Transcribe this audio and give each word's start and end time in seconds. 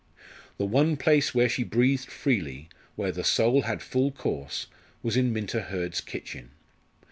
The 0.57 0.65
one 0.65 0.97
place 0.97 1.35
where 1.35 1.47
she 1.47 1.63
breathed 1.63 2.09
freely, 2.09 2.69
where 2.95 3.11
the 3.11 3.23
soul 3.23 3.61
had 3.61 3.83
full 3.83 4.11
course, 4.11 4.65
was 5.03 5.15
in 5.15 5.31
Minta 5.31 5.61
Hurd's 5.61 6.01
kitchen. 6.01 6.49